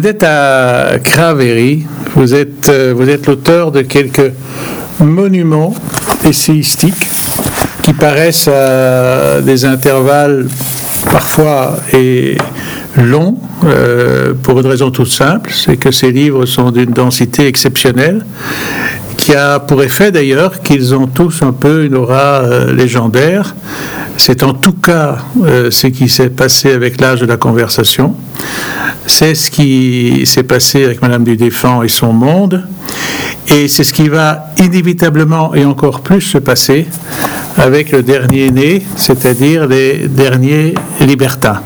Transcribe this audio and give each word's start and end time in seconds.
Benedetta 0.00 0.98
Craveri, 1.04 1.84
vous 2.16 2.32
êtes, 2.32 2.70
euh, 2.70 2.94
vous 2.96 3.10
êtes 3.10 3.26
l'auteur 3.26 3.70
de 3.70 3.82
quelques 3.82 4.32
monuments 4.98 5.74
essayistique 6.24 7.10
qui 7.82 7.92
paraissent 7.92 8.48
à 8.48 9.42
des 9.42 9.66
intervalles 9.66 10.48
parfois 11.12 11.76
et 11.92 12.38
longs 12.96 13.36
euh, 13.64 14.32
pour 14.42 14.58
une 14.60 14.66
raison 14.68 14.90
toute 14.90 15.08
simple, 15.08 15.50
c'est 15.52 15.76
que 15.76 15.90
ces 15.90 16.12
livres 16.12 16.46
sont 16.46 16.70
d'une 16.70 16.92
densité 16.92 17.46
exceptionnelle 17.46 18.24
qui 19.18 19.34
a 19.34 19.60
pour 19.60 19.82
effet 19.82 20.12
d'ailleurs 20.12 20.62
qu'ils 20.62 20.94
ont 20.94 21.08
tous 21.08 21.42
un 21.42 21.52
peu 21.52 21.84
une 21.84 21.94
aura 21.94 22.40
euh, 22.40 22.72
légendaire. 22.72 23.54
C'est 24.22 24.42
en 24.42 24.52
tout 24.52 24.74
cas 24.74 25.16
euh, 25.46 25.70
ce 25.70 25.86
qui 25.86 26.06
s'est 26.10 26.28
passé 26.28 26.72
avec 26.72 27.00
l'âge 27.00 27.22
de 27.22 27.26
la 27.26 27.38
conversation. 27.38 28.14
C'est 29.06 29.34
ce 29.34 29.50
qui 29.50 30.26
s'est 30.26 30.42
passé 30.42 30.84
avec 30.84 31.00
Madame 31.00 31.24
du 31.24 31.38
et 31.42 31.88
son 31.88 32.12
monde. 32.12 32.62
Et 33.48 33.66
c'est 33.66 33.82
ce 33.82 33.94
qui 33.94 34.10
va 34.10 34.52
inévitablement 34.58 35.54
et 35.54 35.64
encore 35.64 36.02
plus 36.02 36.20
se 36.20 36.36
passer 36.36 36.86
avec 37.56 37.92
le 37.92 38.02
dernier 38.02 38.50
né, 38.50 38.84
c'est-à-dire 38.94 39.66
les 39.66 40.06
derniers 40.06 40.74
libertins. 41.00 41.62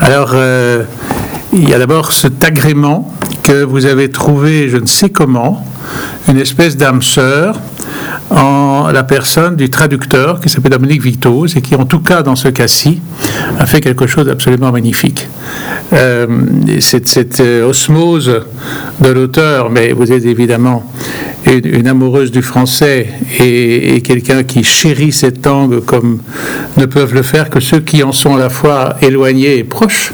Alors, 0.00 0.32
euh, 0.34 0.82
il 1.52 1.70
y 1.70 1.72
a 1.72 1.78
d'abord 1.78 2.12
cet 2.12 2.42
agrément 2.42 3.14
que 3.44 3.62
vous 3.62 3.86
avez 3.86 4.10
trouvé, 4.10 4.68
je 4.68 4.76
ne 4.76 4.86
sais 4.86 5.10
comment, 5.10 5.64
une 6.26 6.38
espèce 6.38 6.76
d'âme 6.76 7.00
sœur 7.00 7.60
en 8.30 8.90
la 8.92 9.02
personne 9.02 9.56
du 9.56 9.70
traducteur 9.70 10.40
qui 10.40 10.48
s'appelle 10.48 10.72
Dominique 10.72 11.02
Vitoz 11.02 11.56
et 11.56 11.60
qui, 11.60 11.74
en 11.74 11.84
tout 11.84 12.00
cas 12.00 12.22
dans 12.22 12.36
ce 12.36 12.48
cas-ci, 12.48 13.00
a 13.58 13.66
fait 13.66 13.80
quelque 13.80 14.06
chose 14.06 14.26
d'absolument 14.26 14.72
magnifique. 14.72 15.28
Euh, 15.92 16.26
cette, 16.78 17.40
euh, 17.40 17.68
osmose 17.68 18.42
de 19.00 19.08
l'auteur, 19.08 19.70
mais 19.70 19.92
vous 19.92 20.12
êtes 20.12 20.24
évidemment 20.24 20.84
une, 21.46 21.86
amoureuse 21.86 22.30
du 22.30 22.42
français 22.42 23.08
et, 23.38 24.00
quelqu'un 24.02 24.42
qui 24.42 24.64
chérit 24.64 25.12
cette 25.12 25.44
langue 25.44 25.80
comme 25.80 26.20
ne 26.76 26.86
peuvent 26.86 27.14
le 27.14 27.22
faire 27.22 27.50
que 27.50 27.60
ceux 27.60 27.80
qui 27.80 28.02
en 28.02 28.12
sont 28.12 28.36
à 28.36 28.38
la 28.38 28.50
fois 28.50 28.96
éloignés 29.02 29.58
et 29.58 29.64
proches. 29.64 30.12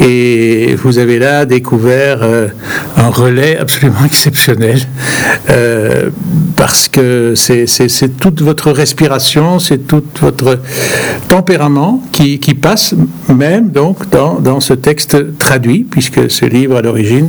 Et 0.00 0.76
vous 0.76 0.98
avez 0.98 1.18
là 1.18 1.44
découvert 1.44 2.18
euh, 2.22 2.48
un 2.96 3.08
relais 3.08 3.56
absolument 3.58 3.98
exceptionnel 4.06 4.80
euh, 5.50 6.10
parce 6.56 6.88
que 6.88 7.34
c'est 7.36 8.18
toute 8.18 8.42
votre 8.42 8.70
respiration, 8.70 9.58
c'est 9.58 9.86
tout 9.86 10.04
votre 10.20 10.60
tempérament 11.28 12.02
qui, 12.12 12.38
passe 12.60 12.94
même 13.28 13.70
donc 13.70 14.10
dans, 14.10 14.40
dans 14.40 14.60
ce 14.60 14.74
texte 14.74 15.38
traduit, 15.38 15.86
puisque 15.88 16.30
ce 16.30 16.44
livre 16.44 16.76
à 16.76 16.82
l'origine 16.82 17.28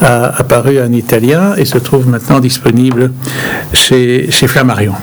a 0.00 0.38
apparu 0.38 0.80
en 0.80 0.92
italien 0.92 1.54
et 1.56 1.64
se 1.64 1.78
trouve 1.78 2.08
maintenant 2.08 2.40
disponible 2.40 3.12
chez 3.72 4.28
Flammarion. 4.30 4.94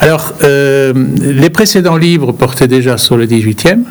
Alors, 0.00 0.34
euh, 0.42 0.92
les 1.20 1.50
précédents 1.50 1.96
livres 1.96 2.32
portaient 2.32 2.68
déjà 2.68 2.98
sur 2.98 3.16
le 3.16 3.26
18e. 3.26 3.84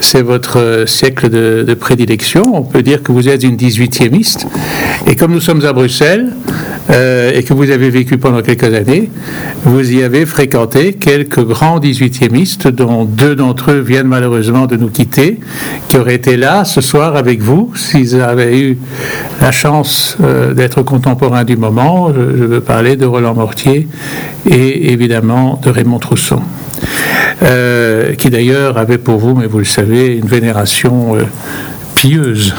C'est 0.00 0.22
votre 0.22 0.84
siècle 0.86 1.28
de, 1.28 1.74
prédilection. 1.74 2.42
On 2.54 2.62
peut 2.62 2.82
dire 2.82 3.02
que 3.02 3.12
vous 3.12 3.28
êtes 3.28 3.42
une 3.42 3.56
18e 3.56 4.46
Et 5.06 5.16
comme 5.16 5.32
nous 5.32 5.40
sommes 5.40 5.64
à 5.64 5.72
Bruxelles, 5.72 6.32
euh, 6.90 7.32
et 7.34 7.42
que 7.42 7.52
vous 7.52 7.70
avez 7.70 7.90
vécu 7.90 8.16
pendant 8.16 8.42
quelques 8.42 8.72
années, 8.72 9.10
vous 9.64 9.92
y 9.92 10.04
avez 10.04 10.24
fréquenté 10.24 10.92
quelques 10.92 11.44
grands 11.44 11.80
18e 11.80 12.70
dont 12.70 13.04
deux 13.04 13.34
d'entre 13.34 13.72
eux 13.72 13.80
viennent 13.80 14.06
malheureusement 14.06 14.66
de 14.66 14.76
nous 14.76 14.88
quitter, 14.88 15.40
qui 15.88 15.96
auraient 15.96 16.14
été 16.14 16.36
là 16.36 16.64
ce 16.64 16.80
soir 16.80 17.16
avec 17.16 17.40
vous 17.40 17.72
s'ils 17.74 18.20
avaient 18.20 18.60
eu 18.60 18.78
la 19.40 19.50
chance 19.50 20.16
euh, 20.22 20.54
d'être 20.54 20.82
contemporains 20.82 21.44
du 21.44 21.56
moment. 21.56 22.12
Je, 22.14 22.20
veux 22.20 22.60
parler 22.60 22.94
de 22.96 23.04
Roland 23.04 23.34
Mortier 23.34 23.88
et 24.48 24.92
évidemment 24.92 25.60
de 25.62 25.70
Raymond 25.70 25.98
Trousseau. 25.98 26.40
Euh, 27.42 28.14
qui 28.14 28.30
d'ailleurs 28.30 28.78
avait 28.78 28.98
pour 28.98 29.18
vous, 29.18 29.34
mais 29.34 29.46
vous 29.46 29.58
le 29.58 29.64
savez, 29.64 30.16
une 30.16 30.26
vénération 30.26 31.16
pieuse 31.94 32.54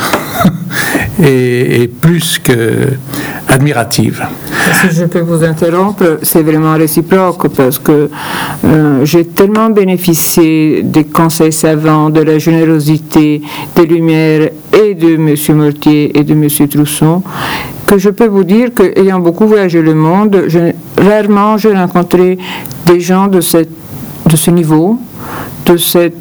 et, 1.23 1.89
plus 2.01 2.39
que 2.39 2.89
admirative. 3.47 4.25
Si 4.81 4.95
je 4.95 5.05
peux 5.05 5.21
vous 5.21 5.43
interrompre, 5.43 6.19
c'est 6.21 6.43
vraiment 6.43 6.73
réciproque 6.75 7.47
parce 7.55 7.79
que 7.79 8.09
euh, 8.65 9.05
j'ai 9.05 9.25
tellement 9.25 9.69
bénéficié 9.69 10.83
des 10.83 11.05
conseils 11.05 11.53
savants, 11.53 12.09
de 12.09 12.21
la 12.21 12.37
générosité, 12.37 13.41
des 13.75 13.85
lumières 13.85 14.49
et 14.73 14.93
de 14.93 15.15
M. 15.15 15.57
Mortier 15.57 16.17
et 16.17 16.23
de 16.23 16.33
M. 16.33 16.67
Trousson 16.67 17.23
que 17.87 17.97
je 17.97 18.09
peux 18.09 18.27
vous 18.27 18.43
dire 18.43 18.71
qu'ayant 18.75 19.19
beaucoup 19.19 19.47
voyagé 19.47 19.81
le 19.81 19.93
monde, 19.93 20.43
rarement 20.97 21.57
j'ai 21.57 21.73
rencontré 21.73 22.37
des 22.85 22.99
gens 22.99 23.27
de, 23.27 23.39
cette, 23.39 23.69
de 24.27 24.35
ce 24.35 24.51
niveau, 24.51 24.99
de 25.65 25.77
cette 25.77 26.13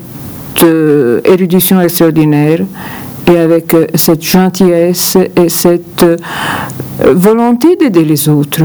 euh, 0.63 1.21
érudition 1.25 1.81
extraordinaire 1.81 2.61
et 3.31 3.39
avec 3.39 3.75
euh, 3.75 3.87
cette 3.95 4.23
gentillesse 4.23 5.17
et 5.37 5.49
cette 5.49 6.03
euh, 6.03 6.17
volonté 7.15 7.77
d'aider 7.77 8.05
les 8.05 8.29
autres. 8.29 8.63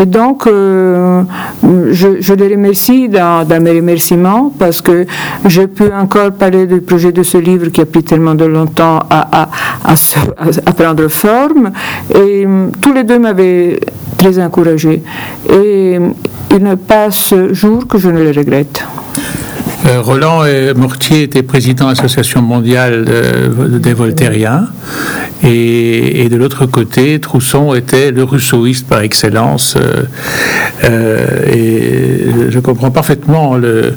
Et 0.00 0.06
donc, 0.06 0.46
je, 0.46 2.34
les 2.34 2.48
remercie 2.54 3.08
dans, 3.08 3.44
mes 3.60 3.72
remerciements 3.72 4.52
parce 4.56 4.80
que 4.80 5.04
j'ai 5.44 5.66
pu 5.66 5.92
encore 5.92 6.30
parler 6.30 6.68
du 6.68 6.80
projet 6.80 7.10
de 7.10 7.24
ce 7.24 7.38
livre 7.38 7.66
qui 7.70 7.80
a 7.80 7.84
pris 7.86 8.04
tellement 8.04 8.36
de 8.36 8.44
longtemps 8.44 9.00
à, 9.10 9.48
à, 9.84 10.72
prendre 10.72 11.08
forme. 11.08 11.72
Et 12.14 12.46
tous 12.80 12.92
les 12.92 13.02
deux 13.02 13.18
m'avaient 13.18 13.80
très 14.16 14.40
encouragé. 14.40 15.02
Et 15.50 15.98
ne 16.58 16.74
passe 16.74 17.34
jour 17.52 17.86
que 17.86 17.98
je 17.98 18.08
ne 18.08 18.22
le 18.22 18.30
regrette. 18.30 18.84
Euh, 19.86 20.00
Roland 20.02 20.42
Mortier 20.76 21.22
était 21.22 21.42
président 21.42 21.84
de 21.86 21.90
l'Association 21.90 22.42
mondiale 22.42 23.04
des 23.80 23.94
Voltairiens. 23.94 24.68
Et, 25.44 26.28
de 26.28 26.36
l'autre 26.36 26.66
côté, 26.66 27.18
Trousson 27.20 27.74
était 27.74 28.10
le 28.10 28.24
rousseauiste 28.24 28.88
par 28.88 29.02
excellence. 29.02 29.76
Euh, 29.76 30.02
euh, 30.84 31.52
et 31.52 32.50
je 32.50 32.58
comprends 32.58 32.90
parfaitement 32.90 33.56
le, 33.56 33.94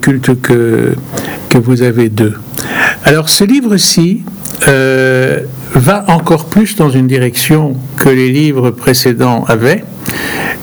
culte 0.00 0.40
que, 0.40 0.94
que 1.48 1.58
vous 1.58 1.82
avez 1.82 2.08
d'eux. 2.08 2.34
Alors 3.04 3.28
ce 3.28 3.44
livre-ci 3.44 4.22
va 4.66 6.04
encore 6.08 6.46
plus 6.46 6.76
dans 6.76 6.90
une 6.90 7.06
direction 7.06 7.76
que 7.96 8.08
les 8.08 8.30
livres 8.30 8.70
précédents 8.70 9.44
avaient. 9.48 9.84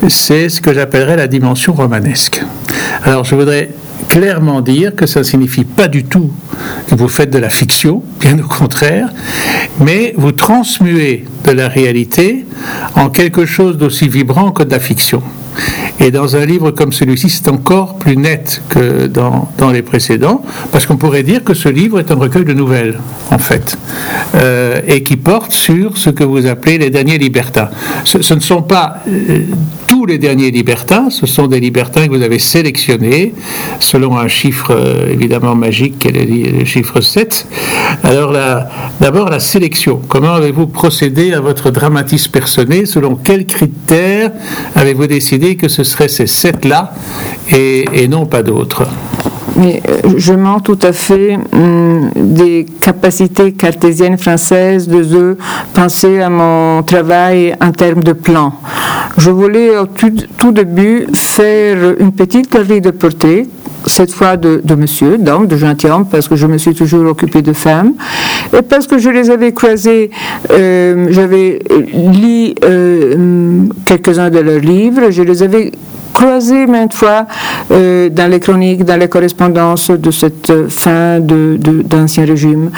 C'est 0.09 0.49
ce 0.49 0.61
que 0.61 0.73
j'appellerais 0.73 1.17
la 1.17 1.27
dimension 1.27 1.73
romanesque. 1.73 2.43
Alors 3.03 3.23
je 3.23 3.35
voudrais 3.35 3.69
clairement 4.09 4.61
dire 4.61 4.95
que 4.95 5.05
ça 5.05 5.19
ne 5.19 5.23
signifie 5.25 5.63
pas 5.63 5.87
du 5.87 6.03
tout 6.03 6.31
que 6.87 6.95
vous 6.95 7.07
faites 7.07 7.29
de 7.29 7.39
la 7.39 7.49
fiction, 7.49 8.03
bien 8.19 8.39
au 8.39 8.47
contraire, 8.47 9.09
mais 9.79 10.13
vous 10.17 10.31
transmuez 10.31 11.25
de 11.43 11.51
la 11.51 11.67
réalité 11.67 12.45
en 12.95 13.09
quelque 13.09 13.45
chose 13.45 13.77
d'aussi 13.77 14.07
vibrant 14.07 14.51
que 14.51 14.63
de 14.63 14.71
la 14.71 14.79
fiction. 14.79 15.21
Et 15.99 16.11
dans 16.11 16.35
un 16.35 16.45
livre 16.45 16.71
comme 16.71 16.91
celui-ci, 16.91 17.29
c'est 17.29 17.47
encore 17.47 17.95
plus 17.97 18.17
net 18.17 18.61
que 18.69 19.07
dans, 19.07 19.49
les 19.71 19.81
précédents, 19.81 20.43
parce 20.71 20.85
qu'on 20.85 20.97
pourrait 20.97 21.23
dire 21.23 21.43
que 21.43 21.53
ce 21.53 21.69
livre 21.69 21.99
est 21.99 22.11
un 22.11 22.15
recueil 22.15 22.45
de 22.45 22.53
nouvelles, 22.53 22.99
en 23.31 23.39
fait, 23.39 23.77
euh, 24.35 24.79
et 24.87 25.03
qui 25.03 25.17
porte 25.17 25.51
sur 25.51 25.97
ce 25.97 26.09
que 26.09 26.23
vous 26.23 26.45
appelez 26.45 26.77
les 26.77 26.89
derniers 26.89 27.17
libertins. 27.17 27.69
Ce, 28.03 28.33
ne 28.33 28.39
sont 28.39 28.61
pas 28.61 28.97
euh, 29.07 29.41
tous 29.87 30.05
les 30.05 30.17
derniers 30.17 30.51
libertins, 30.51 31.09
ce 31.09 31.25
sont 31.25 31.47
des 31.47 31.59
libertins 31.59 32.07
que 32.07 32.15
vous 32.15 32.21
avez 32.21 32.39
sélectionnés 32.39 33.33
selon 33.79 34.17
un 34.17 34.27
chiffre 34.27 34.71
euh, 34.71 35.11
évidemment 35.11 35.55
magique 35.55 35.97
qui 35.99 36.09
est 36.09 36.11
le, 36.11 36.65
chiffre 36.65 37.01
7. 37.01 37.47
Alors 38.03 38.33
d'abord 38.99 39.29
la 39.29 39.39
sélection. 39.39 40.01
Comment 40.07 40.33
avez-vous 40.33 40.67
procédé 40.67 41.33
à 41.33 41.39
votre 41.39 41.71
dramatisme 41.71 42.31
personnel? 42.31 42.85
Selon 42.85 43.15
quels 43.15 43.45
critères 43.45 44.31
avez-vous 44.75 45.07
décidé 45.07 45.55
que 45.55 45.67
ce 45.67 45.83
seraient 45.83 46.07
ces 46.07 46.27
sept-là 46.27 46.93
et, 47.49 48.07
non 48.07 48.25
pas 48.25 48.43
d'autres? 48.43 48.83
Mais 49.55 49.81
euh, 49.89 50.13
je 50.17 50.33
mens 50.33 50.59
tout 50.59 50.77
à 50.83 50.93
fait 50.93 51.39
hum, 51.53 52.11
des 52.15 52.65
capacités 52.81 53.53
cartésiennes 53.53 54.17
françaises 54.17 54.87
de 54.87 55.37
penser 55.73 56.21
à 56.21 56.29
mon 56.29 56.83
travail 56.83 57.55
en 57.59 57.71
termes 57.71 58.03
de 58.03 58.13
plan. 58.13 58.53
Je 59.17 59.31
voulais 59.31 59.75
au 59.77 59.87
tout, 59.87 60.51
début 60.51 61.07
faire 61.13 61.95
une 61.99 62.11
petite 62.11 62.51
galerie 62.51 62.81
de 62.81 62.91
portraits 62.91 63.47
cette 63.87 64.11
fois 64.11 64.37
de, 64.37 64.61
monsieur, 64.75 65.17
d'homme, 65.17 65.47
de 65.47 65.57
gentilhomme, 65.57 66.05
parce 66.07 66.27
que 66.27 66.35
je 66.35 66.45
me 66.45 66.57
suis 66.57 66.75
toujours 66.75 67.05
occupée 67.09 67.41
de 67.41 67.53
femmes, 67.53 67.93
et 68.55 68.61
parce 68.61 68.85
que 68.85 68.97
je 68.97 69.09
les 69.09 69.29
avais 69.29 69.53
croisés, 69.53 70.11
euh, 70.51 71.07
j'avais 71.09 71.59
lu 71.93 72.53
euh, 72.63 73.63
quelques-uns 73.85 74.29
de 74.29 74.39
leurs 74.39 74.59
livres, 74.59 75.09
je 75.09 75.23
les 75.23 75.41
avais 75.41 75.71
croisé 76.17 76.65
maintes 76.65 76.93
fois 76.93 77.25
dans 77.69 78.31
les 78.31 78.39
chroniques, 78.39 78.83
dans 78.83 78.99
les 78.99 79.07
correspondances 79.07 79.91
de 79.91 80.09
cette 80.09 80.51
fin 80.67 81.19
d'Ancien 81.19 82.25
de, 82.25 82.31
Régime. 82.31 82.71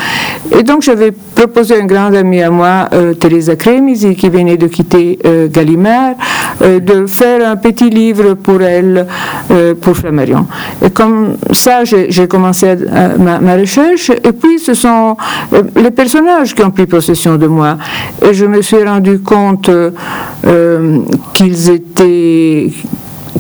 Et 0.52 0.64
donc 0.64 0.82
j'avais 0.82 1.12
proposé 1.12 1.76
à 1.76 1.84
un 1.84 1.86
grand 1.86 2.14
ami 2.14 2.42
à 2.42 2.50
moi, 2.50 2.90
Teresa 3.18 3.56
Cremisi, 3.56 4.16
qui 4.16 4.30
venait 4.30 4.58
de 4.58 4.68
quitter 4.68 5.18
Gallimard, 5.54 6.16
de 6.62 7.06
faire 7.08 7.50
un 7.50 7.56
petit 7.56 7.90
livre 7.90 8.34
pour 8.34 8.62
elle, 8.62 9.08
pour 9.80 9.96
Flammarion. 9.96 10.46
Et 10.86 10.90
comme 10.90 11.38
ça, 11.54 11.86
j'ai 11.86 12.28
commencé 12.28 12.76
ma, 13.18 13.56
recherche, 13.56 14.10
et 14.10 14.34
puis 14.34 14.60
ce 14.60 14.74
sont 14.74 15.16
les 15.78 15.92
personnages 15.92 16.54
qui 16.54 16.64
ont 16.64 16.72
pris 16.72 16.88
possession 16.88 17.38
de 17.38 17.48
moi. 17.48 17.78
Et 18.22 18.34
je 18.34 18.46
me 18.46 18.62
suis 18.62 18.84
rendu 18.84 19.20
compte 19.20 19.70
euh, 20.46 21.00
qu'ils 21.34 21.70
étaient 21.70 22.70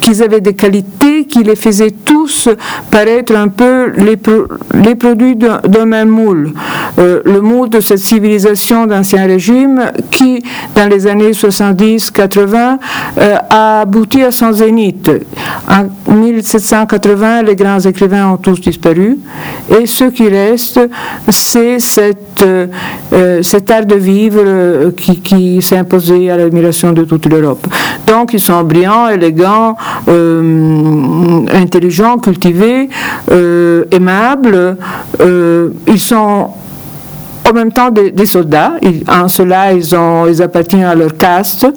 qu'ils 0.01 0.23
avaient 0.23 0.41
des 0.41 0.53
qualités 0.53 1.25
qui 1.25 1.43
les 1.43 1.55
faisaient 1.55 1.91
tous 1.91 2.49
paraître 2.91 3.35
un 3.35 3.47
peu 3.47 3.91
les, 3.97 4.95
produits 4.95 5.35
d'un 5.35 5.85
même 5.85 6.09
moule. 6.09 6.53
Euh, 6.97 7.21
le 7.25 7.41
moule 7.41 7.69
de 7.69 7.79
cette 7.79 7.99
civilisation 7.99 8.85
d'ancien 8.85 9.25
régime 9.25 9.91
qui, 10.11 10.43
dans 10.75 10.87
les 10.89 11.07
années 11.07 11.31
70-80, 11.31 12.77
euh, 13.17 13.35
a 13.49 13.81
abouti 13.81 14.21
à 14.23 14.31
son 14.31 14.51
zénith. 14.51 15.09
En 15.67 16.13
1780, 16.13 17.43
les 17.43 17.55
grands 17.55 17.79
écrivains 17.79 18.29
ont 18.31 18.37
tous 18.37 18.59
disparu 18.59 19.17
et 19.79 19.85
ce 19.85 20.05
qui 20.05 20.27
reste, 20.27 20.79
c'est 21.29 21.79
cette, 21.79 22.43
euh, 22.43 23.41
cet 23.43 23.69
art 23.71 23.85
de 23.85 23.95
vivre 23.95 24.91
qui, 24.91 25.19
qui 25.21 25.61
s'est 25.61 25.77
imposé 25.77 26.31
à 26.31 26.37
l'admiration 26.37 26.91
de 26.91 27.03
toute 27.03 27.25
l'Europe. 27.27 27.65
Donc 28.07 28.33
ils 28.33 28.39
sont 28.39 28.63
brillants, 28.63 29.09
élégants, 29.09 29.75
intelligents, 31.53 32.17
cultivés, 32.17 32.89
euh, 33.31 33.85
aimables. 33.91 34.77
Euh, 35.21 35.69
ils 35.87 35.99
sont 35.99 36.49
en 37.47 37.53
même 37.53 37.71
temps 37.71 37.89
des, 37.89 38.25
soldats. 38.25 38.73
en 39.07 39.27
cela, 39.27 39.73
ils, 39.73 40.41
appartiennent 40.41 40.83
à 40.83 40.95
leur 40.95 41.17
caste. 41.17 41.67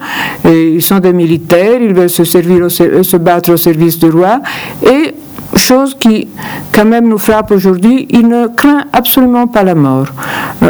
Et 0.44 0.75
ils 0.75 0.82
sont 0.82 0.99
des 0.99 1.12
militaires. 1.12 1.81
Ils 1.81 1.94
veulent 1.94 2.11
se, 2.11 2.25
servir 2.25 2.70
se 2.70 3.17
battre 3.17 3.53
au 3.53 3.56
service 3.56 3.99
du 3.99 4.11
roi. 4.11 4.41
Et 4.85 5.14
chose 5.56 5.94
qui 5.99 6.29
quand 6.73 6.85
même 6.85 7.09
nous 7.09 7.19
frappe 7.19 7.50
aujourd'hui, 7.50 8.06
ils 8.11 8.26
ne 8.26 8.49
craignent 8.49 8.87
absolument 8.93 9.47
pas 9.47 9.62
la 9.62 9.75
mort. 9.75 10.06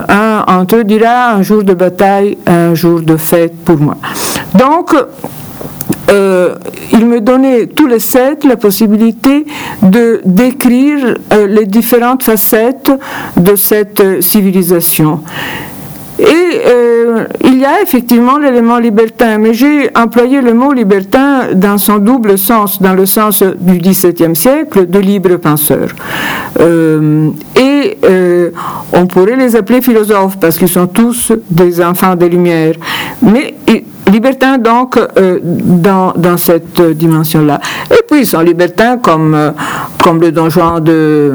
Un 0.09 0.45
entre 0.47 0.77
eux 0.77 0.85
dira 0.85 1.33
un 1.35 1.43
jour 1.43 1.63
de 1.63 1.75
bataille, 1.75 2.39
un 2.47 2.75
jour 2.75 3.01
de 3.01 3.17
fête 3.17 3.55
pour 3.65 3.79
moi. 3.79 3.97
Donc, 4.55 4.95
euh, 6.11 6.55
il 6.93 7.07
me 7.07 7.21
donnait 7.21 7.67
tous 7.67 7.87
les 7.87 8.01
sept 8.01 8.45
la 8.45 8.57
possibilité 8.57 9.47
de 9.83 10.21
décrire 10.25 11.17
euh, 11.33 11.47
les 11.47 11.67
différentes 11.67 12.23
facettes 12.23 12.91
de 13.37 13.57
cette 13.57 14.21
civilisation. 14.21 15.21
Et 16.19 16.25
euh, 16.67 17.25
il 17.45 17.59
y 17.59 17.65
a 17.65 17.83
effectivement 17.83 18.39
l'élément 18.39 18.79
libertin, 18.79 19.39
mais 19.39 19.55
j'ai 19.55 19.91
employé 19.97 20.41
le 20.41 20.55
mot 20.55 20.73
libertin 20.73 21.55
dans 21.55 21.79
son 21.79 21.99
double 21.99 22.39
sens, 22.39 22.81
dans 22.81 22.95
le 22.95 23.07
sens 23.07 23.43
du 23.43 23.79
XVIIe 23.79 24.37
siècle 24.37 24.87
de 24.87 24.99
libre 24.99 25.37
penseur. 25.37 25.89
et 27.57 27.97
on 28.93 29.07
pourrait 29.07 29.37
les 29.37 29.57
appeler 29.57 29.81
philosophes 29.81 30.39
parce 30.39 30.59
qu'ils 30.59 30.69
sont 30.69 30.87
tous 30.87 31.33
des 31.51 31.83
enfants 31.83 32.15
des 32.15 32.29
Lumières. 32.29 32.75
Mais 33.23 33.55
libertins 34.11 34.59
donc 34.59 34.97
euh, 34.97 35.39
dans, 35.43 36.37
cette 36.37 36.81
dimension-là. 36.81 37.61
Et 37.91 38.03
puis 38.09 38.21
ils 38.21 38.27
sont 38.27 38.41
libertins 38.41 38.99
comme, 38.99 39.35
euh, 39.35 39.51
le 40.21 40.33
Don 40.33 40.51
Juan 40.51 40.83
de, 40.83 41.35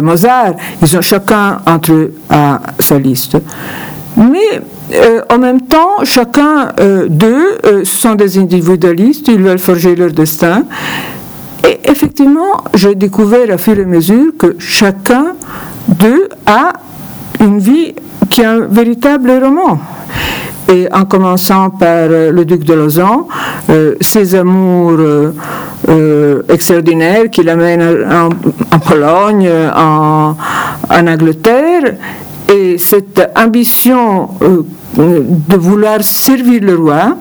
Mozart. 0.00 0.54
Ils 0.80 0.96
ont 0.96 1.00
chacun 1.00 1.58
entre 1.66 1.92
eux 1.92 2.14
sa 2.78 2.98
liste. 2.98 3.36
Mais 4.16 4.60
euh, 4.94 5.22
en 5.30 5.38
même 5.38 5.62
temps, 5.62 6.04
chacun 6.04 6.72
d'eux 7.08 7.58
sont 7.84 8.14
des 8.14 8.38
individualistes, 8.38 9.28
ils 9.28 9.42
veulent 9.42 9.58
forger 9.58 9.96
leur 9.96 10.10
destin. 10.10 10.64
Et 11.66 11.80
effectivement, 11.88 12.64
j'ai 12.74 12.94
découvert 12.94 13.50
à 13.50 13.56
fur 13.56 13.78
et 13.78 13.82
à 13.82 13.86
mesure 13.86 14.32
que 14.38 14.56
chacun 14.58 15.34
d'eux 15.88 16.28
a 16.46 16.72
une 17.40 17.58
vie 17.58 17.94
qui 18.28 18.40
est 18.40 18.46
un 18.46 18.66
véritable 18.66 19.30
roman 19.42 19.78
et 20.72 20.88
en 20.92 21.04
commençant 21.04 21.70
par 21.70 21.88
euh, 22.10 22.32
le 22.32 22.44
duc 22.44 22.64
de 22.64 22.74
Lausanne, 22.74 23.24
euh, 23.68 23.94
ses 24.00 24.34
amours 24.34 24.98
euh, 25.88 26.42
extraordinaires 26.48 27.30
qui 27.30 27.42
l'amènent 27.42 28.06
en, 28.10 28.78
Pologne, 28.78 29.50
en, 29.74 30.34
Angleterre, 30.90 31.94
et 32.52 32.78
cette 32.78 33.22
ambition 33.36 34.28
de 34.96 35.56
vouloir 35.56 36.02
servir 36.02 36.60
le 36.62 36.76
roi, 36.76 37.16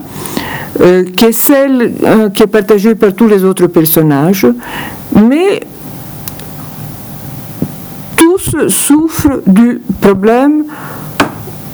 qui 1.15 1.25
est 1.25 1.31
celle 1.31 1.93
qui 2.33 2.43
est 2.43 2.47
partagée 2.47 2.95
par 2.95 3.13
tous 3.13 3.27
les 3.27 3.43
autres 3.43 3.67
personnages, 3.67 4.47
mais 5.15 5.61
tous 8.17 8.67
souffrent 8.67 9.41
du 9.47 9.81
problème 10.01 10.63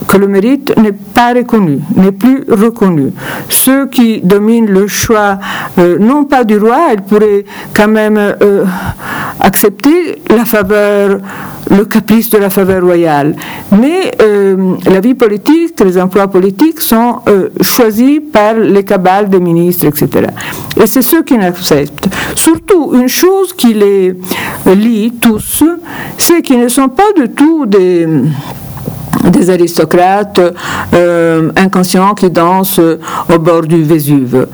que 0.07 0.17
le 0.17 0.27
mérite 0.27 0.75
n'est 0.77 0.91
pas 0.91 1.33
reconnu, 1.33 1.79
n'est 1.95 2.11
plus 2.11 2.43
reconnu. 2.49 3.11
Ceux 3.49 3.87
qui 3.87 4.21
dominent 4.21 4.69
le 4.69 4.87
choix, 4.87 5.37
euh, 5.77 5.97
non 5.99 6.25
pas 6.25 6.43
du 6.43 6.57
roi, 6.57 6.79
ils 6.93 7.01
pourraient 7.01 7.45
quand 7.73 7.87
même 7.87 8.17
euh, 8.17 8.63
accepter 9.39 10.21
la 10.29 10.45
faveur, 10.45 11.19
le 11.69 11.85
caprice 11.85 12.29
de 12.29 12.37
la 12.37 12.49
faveur 12.49 12.83
royale. 12.83 13.35
Mais 13.71 14.11
euh, 14.21 14.75
la 14.85 15.01
vie 15.01 15.13
politique, 15.13 15.79
les 15.81 15.99
emplois 15.99 16.27
politiques 16.27 16.81
sont 16.81 17.19
choisis 17.61 18.19
par 18.31 18.53
les 18.55 18.83
cabales 18.83 19.29
des 19.29 19.39
ministres, 19.39 19.85
etc. 19.87 20.27
Et 20.81 20.87
c'est 20.87 21.01
ceux 21.01 21.23
qui 21.23 21.37
n'acceptent. 21.37 22.07
Surtout, 22.35 22.93
une 22.93 23.09
chose 23.09 23.53
qui 23.53 23.73
les 23.73 24.15
lie 24.65 25.13
tous, 25.21 25.63
c'est 26.17 26.41
qu'ils 26.41 26.61
ne 26.61 26.69
sont 26.69 26.89
pas 26.89 27.11
du 27.15 27.29
tout 27.29 27.65
des 27.65 28.07
des 29.29 29.49
aristocrates 29.49 30.39
euh, 30.93 31.51
inconscients 31.55 32.13
qui 32.13 32.29
dansent 32.29 32.79
au 32.79 33.39
bord 33.39 33.63
du 33.63 33.83
Vésuve. 33.83 34.47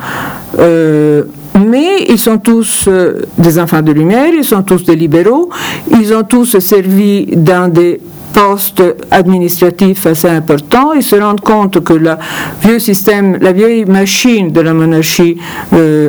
Euh, 0.60 1.24
mais 1.68 2.06
ils 2.10 2.20
sont 2.20 2.38
tous 2.38 2.86
euh, 2.88 3.22
des 3.38 3.60
enfants 3.60 3.82
de 3.82 3.92
lumière, 3.92 4.30
ils 4.36 4.44
sont 4.44 4.64
tous 4.64 4.84
des 4.84 4.96
libéraux, 4.96 5.50
ils 5.92 6.14
ont 6.14 6.24
tous 6.24 6.58
servi 6.60 7.28
dans 7.36 7.72
des 7.72 8.02
postes 8.34 8.84
administratifs 9.12 10.08
assez 10.08 10.30
importants, 10.30 10.94
ils 10.94 11.04
se 11.04 11.16
rendent 11.16 11.42
compte 11.42 11.84
que 11.84 11.94
le 11.94 12.16
vieux 12.64 12.80
système, 12.80 13.38
la 13.40 13.52
vieille 13.52 13.86
machine 13.86 14.52
de 14.52 14.62
la 14.62 14.74
monarchie 14.74 15.38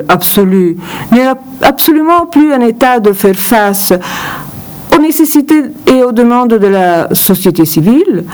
absolue 0.09 0.79
n'est 1.13 1.29
absolument 1.61 2.25
plus 2.25 2.51
en 2.55 2.61
état 2.63 2.99
de 2.99 3.13
faire 3.13 3.37
face 3.37 3.93
aux 4.95 5.01
nécessités 5.01 5.65
et 5.87 6.03
aux 6.03 6.13
demandes 6.13 6.55
de 6.55 6.67
la 6.67 7.09
société 7.15 7.65
civile 7.65 8.25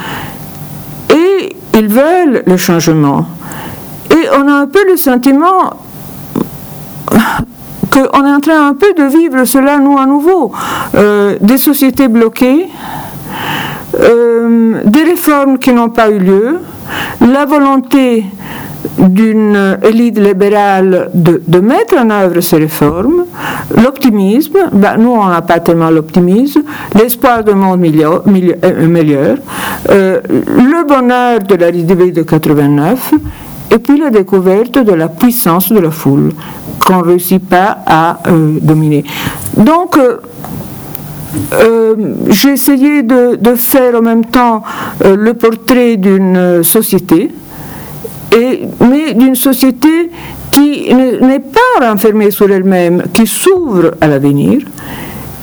et 1.11 1.57
ils 1.75 1.88
veulent 1.88 2.43
le 2.47 2.57
changement. 2.57 3.26
Et 4.11 4.29
on 4.38 4.49
a 4.49 4.52
un 4.52 4.67
peu 4.67 4.81
le 4.88 4.97
sentiment 4.97 5.71
qu'on 7.90 8.26
est 8.26 8.33
en 8.33 8.40
train 8.40 8.69
un 8.69 8.75
peu 8.75 8.93
de 8.95 9.05
vivre 9.05 9.45
cela, 9.45 9.79
nous, 9.79 9.99
à 9.99 10.07
nouveau. 10.07 10.52
Euh, 10.95 11.37
des 11.40 11.59
sociétés 11.59 12.09
bloquées, 12.09 12.69
euh, 13.99 14.81
des 14.85 15.02
réformes 15.02 15.59
qui 15.59 15.73
n'ont 15.73 15.90
pas 15.90 16.11
eu 16.11 16.19
lieu, 16.19 16.61
la 17.21 17.45
volonté 17.45 18.25
d'une 18.99 19.78
élite 19.82 20.18
libérale 20.18 21.10
de, 21.14 21.60
mettre 21.60 21.96
en 21.99 22.10
œuvre 22.10 22.40
ces 22.40 22.56
réformes, 22.56 23.25
l'optimisme, 23.76 24.58
ben, 24.72 24.96
nous 24.99 25.10
on 25.10 25.26
n'a 25.26 25.42
pas 25.42 25.60
tellement 25.60 25.90
l'optimisme, 25.90 26.62
l'espoir 26.94 27.44
d'un 27.44 27.54
monde 27.54 27.80
meilleur, 27.80 28.22
euh, 28.26 29.37
euh, 29.90 30.20
le 30.56 30.87
bonheur 30.87 31.40
de 31.40 31.54
la 31.54 31.66
République 31.66 32.14
de 32.14 32.22
89, 32.22 33.14
et 33.72 33.78
puis 33.78 33.99
la 33.99 34.10
découverte 34.10 34.78
de 34.78 34.92
la 34.92 35.08
puissance 35.08 35.72
de 35.72 35.78
la 35.78 35.90
foule 35.90 36.32
qu'on 36.84 36.99
ne 36.99 37.02
réussit 37.02 37.46
pas 37.46 37.78
à 37.87 38.18
euh, 38.28 38.58
dominer. 38.60 39.04
Donc, 39.56 39.99
j'ai 42.28 42.50
essayé 42.50 43.04
de, 43.04 43.54
faire 43.54 43.94
en 43.94 44.02
même 44.02 44.25
temps 44.25 44.64
le 45.04 45.32
portrait 45.34 45.96
d'une 45.96 46.64
société 46.64 47.30
mais 48.80 49.14
d'une 49.14 49.34
société 49.34 50.10
qui 50.52 50.92
n'est 50.94 51.40
pas 51.40 51.88
renfermée 51.88 52.30
sur 52.30 52.50
elle-même, 52.50 53.04
qui 53.12 53.26
s'ouvre 53.26 53.92
à 54.00 54.08
l'avenir 54.08 54.60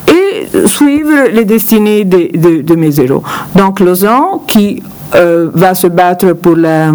et 0.07 0.67
suivre 0.67 1.29
les 1.33 1.45
destinées 1.45 2.03
de, 2.05 2.75
mes 2.75 2.99
héros. 2.99 3.23
Donc 3.55 3.79
Lausanne, 3.79 4.39
qui 4.47 4.81
euh, 5.15 5.49
va 5.53 5.73
se 5.73 5.87
battre 5.87 6.33
pour 6.33 6.55
la 6.55 6.93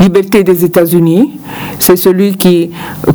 liberté 0.00 0.42
des 0.42 0.64
États-Unis. 0.64 1.38
C'est 1.78 1.96
celui 1.96 2.36
qui 2.36 2.70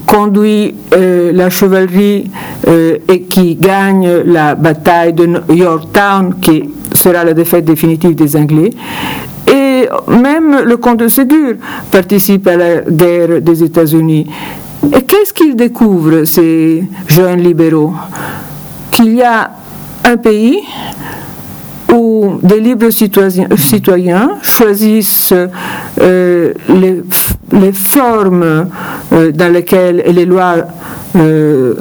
conduit 0.05 0.75
euh, 0.94 1.32
la 1.34 1.50
chevalerie 1.50 2.29
euh, 2.67 2.98
et 3.08 3.22
qui 3.22 3.55
gagne 3.55 4.08
la 4.25 4.55
bataille 4.55 5.13
de 5.13 5.41
Yorktown, 5.53 6.36
qui 6.41 6.70
sera 6.94 7.24
la 7.24 7.34
défaite 7.34 7.65
définitive 7.65 8.15
des 8.15 8.36
Anglais. 8.36 8.72
Même 10.08 10.62
le 10.65 10.77
comte 10.77 11.00
de 11.00 11.08
Ségur 11.08 11.56
participe 11.92 12.48
à 12.48 12.56
la 12.58 12.82
guerre 12.82 13.42
des 13.42 13.63
États-Unis. 13.63 14.27
Et 14.96 15.01
qu'est-ce 15.04 15.34
qu'ils 15.34 15.56
découvrent, 15.56 16.24
ces 16.25 16.84
jeunes 17.08 17.42
libéraux? 17.42 17.94
Qu'il 18.92 19.15
y 19.15 19.24
a 19.24 19.51
un 20.04 20.18
pays 20.18 20.60
où 21.94 22.39
des 22.42 22.60
libres 22.60 22.89
citoyens, 22.89 24.30
choisissent 24.42 25.34
euh, 26.01 26.54
les, 26.70 27.72
formes 27.74 28.68
euh, 29.13 29.32
dans 29.32 29.51
lesquelles 29.51 30.01
et 30.06 30.13
les 30.13 30.25
lois 30.25 30.56
euh, 31.15 31.74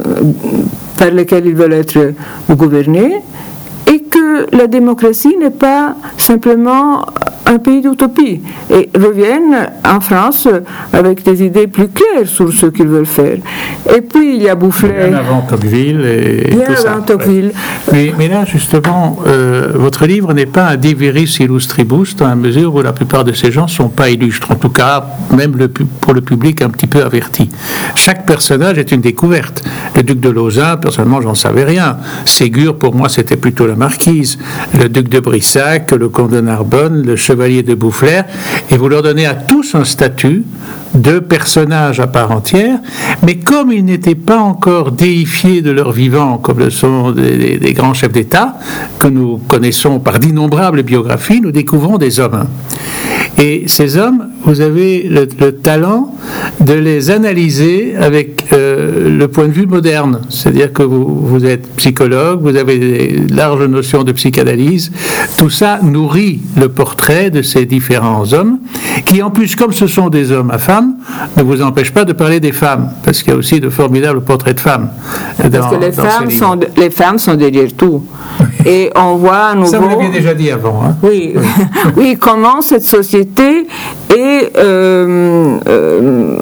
par 0.97 1.11
lesquelles 1.11 1.47
ils 1.47 1.55
veulent 1.55 1.73
être 1.73 2.13
gouvernés 2.51 3.17
et 3.93 4.01
que 4.03 4.47
la 4.57 4.67
démocratie 4.67 5.37
n'est 5.37 5.51
pas 5.51 5.97
simplement 6.17 7.07
un 7.47 7.59
pays 7.59 7.81
d'utopie 7.81 8.41
et 8.71 8.89
reviennent 8.95 9.71
en 9.85 10.01
France 10.01 10.49
avec 10.93 11.23
des 11.23 11.45
idées 11.45 11.67
plus 11.67 11.89
claires 11.89 12.27
sur 12.27 12.53
ce 12.53 12.67
qu'ils 12.67 12.87
veulent 12.87 13.07
faire. 13.07 13.39
Et 13.95 14.01
puis 14.01 14.37
il 14.37 14.43
y 14.43 14.49
a 14.49 14.55
Boufflet. 14.55 15.09
Bien 15.09 15.19
avant 15.19 15.43
Tocqueville 15.43 16.01
et, 16.01 16.55
bien 16.55 16.75
avant 16.87 17.03
Tocqueville. 17.03 17.53
Mais, 17.93 18.13
mais, 18.17 18.29
là, 18.29 18.45
justement, 18.45 19.19
euh, 19.27 19.73
votre 19.75 20.07
livre 20.07 20.33
n'est 20.33 20.47
pas 20.47 20.69
un 20.69 20.77
Diviris 20.77 21.39
illustribus 21.41 22.17
dans 22.17 22.29
la 22.29 22.35
mesure 22.35 22.75
où 22.75 22.83
la 22.83 22.93
plupart 22.93 23.25
de 23.25 23.33
ces 23.33 23.53
gens 23.53 23.65
ne 23.65 23.71
sont 23.71 23.89
pas 23.89 24.11
illustres, 24.11 24.51
en 24.51 24.57
tout 24.57 24.71
cas, 24.71 25.05
même 25.37 25.57
le, 25.57 25.69
pour 25.69 26.15
le 26.15 26.21
public 26.21 26.63
un 26.63 26.71
petit 26.71 26.87
peu 26.87 27.03
averti. 27.03 27.51
Chaque 27.95 28.27
personnage 28.27 28.79
est 28.79 28.91
une 28.93 29.01
découverte. 29.01 29.63
Le 29.97 30.03
duc 30.03 30.21
de 30.21 30.31
Lausanne, 30.31 30.81
personnellement, 30.81 31.21
j'en 31.21 31.35
savais 31.35 31.65
rien. 31.65 31.99
Ségur, 32.25 32.79
pour 32.79 32.95
moi, 32.95 33.09
c'était 33.09 33.37
plutôt 33.37 33.67
la 33.67 33.77
marquise. 33.77 34.39
Le 34.79 34.89
duc 34.89 35.09
de 35.09 35.21
Brissac, 35.21 35.93
le 35.93 36.09
comte 36.09 36.31
de 36.31 36.41
Narbonne, 36.41 37.03
le 37.05 37.17
chevalier 37.35 37.65
de 37.65 37.75
Boufflers, 37.75 38.23
et 38.71 38.77
vous 38.77 38.89
leur 38.89 39.03
donnez 39.03 39.27
à 39.27 39.35
tous 39.35 39.75
un 39.75 39.85
statut 39.85 40.45
de 40.95 41.19
personnages 41.19 41.99
à 41.99 42.07
part 42.07 42.31
entière, 42.31 42.79
mais 43.25 43.39
comme 43.39 43.73
ils 43.73 43.85
n'étaient 43.85 44.15
pas 44.15 44.39
encore 44.39 44.93
déifiés 44.93 45.61
de 45.61 45.73
leur 45.73 45.91
vivant, 45.91 46.39
comme 46.39 46.61
le 46.61 46.71
sont 46.71 47.11
des, 47.11 47.59
des 47.59 47.73
grands 47.73 47.95
chefs 47.95 48.13
d'État, 48.13 48.57
que 49.01 49.09
nous 49.09 49.39
connaissons 49.49 49.99
par 49.99 50.21
d'innombrables 50.21 50.85
biographies, 50.85 51.41
nous 51.41 51.51
découvrons 51.51 51.99
des 51.99 52.21
hommes. 52.21 52.47
Et 53.39 53.65
ces 53.67 53.97
hommes, 53.97 54.29
vous 54.45 54.61
avez 54.61 55.03
le, 55.03 55.27
talent 55.53 56.15
de 56.61 56.73
les 56.73 57.11
analyser 57.11 57.97
avec 57.97 58.45
euh, 58.53 59.11
le 59.11 59.29
point 59.29 59.49
de 59.49 59.53
vue 59.53 59.67
moderne. 59.67 60.21
C'est-à-dire 60.31 60.73
que 60.73 60.83
vous, 60.83 61.27
vous, 61.27 61.45
êtes 61.45 61.67
psychologue, 61.77 62.41
vous 62.43 62.57
avez 62.57 62.79
des 62.79 63.35
larges 63.35 63.67
notions 63.67 64.05
de 64.05 64.13
psychanalyse. 64.13 64.93
Tout 65.37 65.51
ça 65.51 65.81
nourrit 65.83 66.41
le 66.57 66.69
portrait 66.69 67.24
de 67.31 67.43
ces 67.43 67.67
différents 67.67 68.33
hommes, 68.33 68.59
qui 69.07 69.23
en 69.23 69.31
plus, 69.31 69.57
comme 69.57 69.73
ce 69.73 69.87
sont 69.87 70.09
des 70.09 70.33
hommes 70.33 70.51
à 70.51 70.59
femmes, 70.59 70.95
ne 71.37 71.43
vous 71.43 71.63
empêchent 71.63 71.93
pas 71.93 72.05
de 72.05 72.13
parler 72.13 72.41
des 72.41 72.53
femmes, 72.53 72.91
parce 73.05 73.23
qu'il 73.23 73.33
y 73.33 73.37
a 73.37 73.39
aussi 73.39 73.61
de 73.61 73.69
formidables 73.69 74.23
portraits 74.23 74.57
de 74.57 74.61
femmes. 74.61 74.91
parce 75.37 75.75
que 75.75 75.81
les 75.81 75.93
femmes, 75.93 76.31
sont, 76.31 76.59
les 76.77 76.91
femmes 76.91 77.19
sont 77.19 77.35
derrière 77.35 77.73
tout. 77.77 78.05
Et 78.67 78.91
on 78.97 79.17
voit 79.17 79.49
à 79.49 79.55
nouveau... 79.55 79.71
Ça, 79.71 79.79
vous 79.79 79.89
l'aviez 79.89 80.11
déjà 80.11 80.35
dit 80.35 80.51
avant. 80.51 80.83
Hein? 80.85 80.97
Oui. 81.03 81.35
oui, 81.97 82.17
comment 82.21 82.61
cette 82.61 82.85
société 82.85 83.67
est... 84.11 84.57
Euh, 84.57 85.59
euh, 85.67 86.39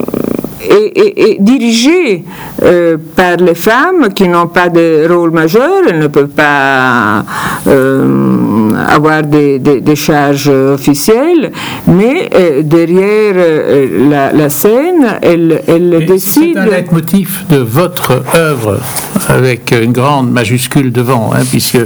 dirigée 1.41 2.25
euh, 2.63 2.97
par 3.17 3.37
les 3.37 3.55
femmes 3.55 4.13
qui 4.15 4.29
n'ont 4.29 4.47
pas 4.47 4.69
de 4.69 5.07
rôle 5.11 5.31
majeur, 5.31 5.83
elles 5.89 5.99
ne 5.99 6.07
peuvent 6.07 6.29
pas 6.29 7.25
euh, 7.67 8.37
avoir 8.93 9.23
des, 9.23 9.59
des, 9.59 9.97
charges 9.97 10.49
officielles, 10.49 11.53
mais 11.87 12.29
euh, 12.35 12.63
derrière 12.63 13.35
la, 14.11 14.33
la, 14.33 14.51
scène, 14.51 15.19
elles, 15.23 15.63
elles 15.67 16.05
décident... 16.07 16.61
C'est 16.63 16.71
un 16.71 16.77
leitmotiv 16.77 17.45
de 17.49 17.57
votre 17.57 18.23
œuvre, 18.35 18.81
avec 19.29 19.73
une 19.73 19.93
grande 19.93 20.31
majuscule 20.31 20.93
devant, 20.93 21.33
hein, 21.35 21.43
puisque 21.51 21.79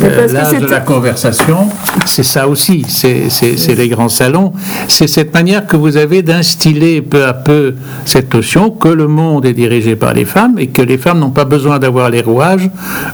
l'âge 0.00 0.60
de 0.60 0.66
la 0.66 0.80
conversation, 0.80 1.68
c'est 2.06 2.22
ça 2.22 2.48
aussi, 2.48 2.84
c'est 2.88 3.74
les 3.74 3.88
grands 3.88 4.08
salons, 4.08 4.52
c'est 4.88 5.06
cette 5.06 5.32
manière 5.34 5.66
que 5.66 5.76
vous 5.76 5.96
avez 5.96 6.22
d'instiller 6.22 7.02
peu 7.02 7.24
à 7.24 7.32
peu 7.32 7.74
cette 8.04 8.34
notion 8.34 8.70
que 8.70 8.88
le 8.88 9.06
monde 9.06 9.46
est 9.46 9.52
dirigé 9.52 9.96
par 9.96 10.14
les 10.14 10.24
femmes 10.24 10.58
et 10.58 10.68
que 10.68 10.82
les 10.82 10.98
femmes 10.98 11.20
n'ont 11.20 11.30
pas 11.30 11.44
besoin 11.44 11.78
d'avoir 11.78 12.10
les 12.10 12.20
rouages 12.20 12.70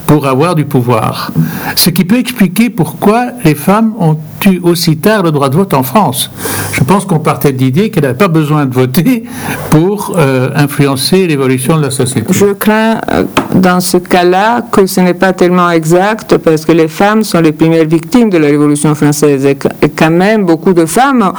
pour 0.06 0.26
avoir 0.26 0.54
du 0.54 0.64
pouvoir. 0.64 1.32
Ce 1.76 1.90
qui 1.90 2.04
peut 2.04 2.18
expliquer 2.18 2.70
pourquoi 2.70 3.26
les 3.44 3.54
femmes 3.54 3.94
ont 3.98 4.18
eu 4.46 4.60
aussi 4.62 4.96
tard 4.96 5.22
le 5.22 5.30
droit 5.30 5.48
de 5.48 5.56
vote 5.56 5.74
en 5.74 5.82
France. 5.82 6.30
Je 6.72 6.84
pense 6.84 7.04
qu'on 7.04 7.18
partait 7.18 7.52
de 7.52 7.58
l'idée 7.58 7.90
qu'elles 7.90 8.02
n'avaient 8.04 8.18
pas 8.18 8.28
besoin 8.28 8.66
de 8.66 8.74
voter 8.74 9.24
pour 9.70 10.14
euh, 10.16 10.50
influencer 10.54 11.26
l'évolution 11.26 11.76
de 11.76 11.82
la 11.82 11.90
société. 11.90 12.26
Je 12.30 12.52
crains 12.52 13.00
euh, 13.10 13.24
dans 13.56 13.80
ce 13.80 13.96
cas-là 13.96 14.62
que 14.70 14.86
ce 14.86 15.00
n'est 15.00 15.14
pas 15.14 15.32
tellement 15.32 15.70
exact 15.70 16.36
parce 16.38 16.64
que 16.64 16.72
les 16.72 16.88
femmes 16.88 17.22
sont 17.24 17.40
les 17.40 17.52
premières 17.52 17.86
victimes 17.86 18.28
de 18.30 18.38
la 18.38 18.48
Révolution 18.48 18.94
française 18.94 19.46
et 19.46 19.56
quand 19.88 20.10
même 20.10 20.44
beaucoup 20.44 20.72
de 20.72 20.86
femmes 20.86 21.32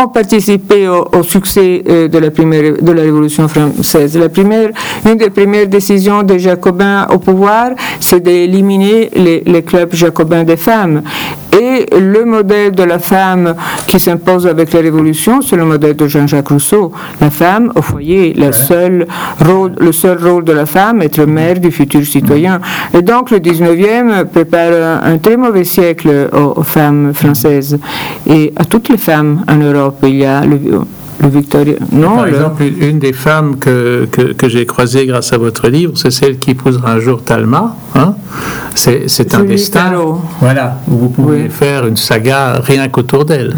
ont 0.00 0.08
participé 0.08 0.88
au, 0.88 1.08
au 1.12 1.22
succès 1.22 1.82
euh, 1.88 2.08
de 2.08 2.18
la, 2.18 2.30
première, 2.30 2.74
de 2.80 2.92
la 2.92 3.02
Révolution 3.02 3.48
française. 3.48 4.16
La 4.16 4.28
première, 4.28 4.70
une 5.04 5.16
des 5.16 5.30
premières 5.30 5.66
décisions 5.66 6.22
des 6.22 6.38
Jacobins 6.38 7.06
au 7.10 7.18
pouvoir, 7.18 7.70
c'est 8.00 8.20
d'éliminer 8.20 9.10
les, 9.14 9.42
les 9.44 9.62
clubs 9.62 9.92
jacobins 9.94 10.44
des 10.44 10.56
femmes. 10.56 11.02
Et 11.60 11.86
le 11.96 12.24
modèle 12.24 12.72
de 12.72 12.82
la 12.82 12.98
femme 12.98 13.54
qui 13.86 14.00
s'impose 14.00 14.46
avec 14.46 14.72
la 14.72 14.80
Révolution, 14.80 15.40
c'est 15.40 15.54
le 15.56 15.64
modèle 15.64 15.94
de 15.94 16.08
Jean-Jacques 16.08 16.48
Rousseau. 16.48 16.90
La 17.20 17.30
femme 17.30 17.72
au 17.76 17.82
foyer, 17.82 18.34
le 18.34 18.50
seul 18.50 19.06
rôle, 19.40 19.74
le 19.78 19.92
seul 19.92 20.18
rôle 20.26 20.42
de 20.44 20.52
la 20.52 20.66
femme, 20.66 21.00
être 21.02 21.22
mère 21.24 21.60
du 21.64 21.70
futur 21.70 22.04
citoyen. 22.04 22.60
Et 22.92 23.02
donc 23.02 23.30
le 23.30 23.38
19e 23.38 24.24
prépare 24.26 25.02
un, 25.02 25.18
très 25.18 25.36
mauvais 25.36 25.64
siècle 25.64 26.28
aux, 26.32 26.60
aux, 26.60 26.62
femmes 26.62 27.12
françaises 27.14 27.78
et 28.28 28.52
à 28.56 28.64
toutes 28.64 28.88
les 28.88 28.98
femmes 28.98 29.44
en 29.48 29.56
Europe. 29.56 29.98
Il 30.02 30.16
y 30.16 30.24
a 30.24 30.44
le, 30.44 30.58
non, 31.92 32.16
Par 32.16 32.26
exemple, 32.26 32.62
une 32.62 32.98
des 32.98 33.12
femmes 33.12 33.56
que, 33.58 34.06
que, 34.06 34.48
j'ai 34.48 34.66
croisées 34.66 35.06
grâce 35.06 35.32
à 35.32 35.38
votre 35.38 35.68
livre, 35.68 35.92
c'est 35.96 36.10
celle 36.10 36.38
qui 36.38 36.50
épousera 36.50 36.92
un 36.92 37.00
jour 37.00 37.22
Talma. 37.22 37.76
Hein 37.94 38.14
c'est 38.74 39.34
un 39.34 39.44
destin. 39.44 39.92
Voilà, 40.40 40.78
vous 40.86 41.08
pouvez 41.08 41.48
faire 41.48 41.86
une 41.86 41.96
saga 41.96 42.60
rien 42.62 42.88
qu'autour 42.88 43.24
d'elle. 43.24 43.56